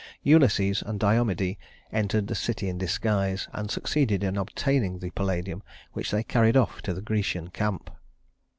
Ulysses 0.23 0.81
and 0.81 0.99
Diomede 0.99 1.57
entered 1.91 2.25
the 2.25 2.33
city 2.33 2.67
in 2.67 2.79
disguise, 2.79 3.47
and 3.53 3.69
succeeded 3.69 4.23
in 4.23 4.35
obtaining 4.35 4.97
the 4.97 5.11
Palladium, 5.11 5.61
which 5.93 6.09
they 6.09 6.23
carried 6.23 6.57
off 6.57 6.81
to 6.81 6.93
the 6.95 7.01
Grecian 7.03 7.49
camp. 7.49 7.91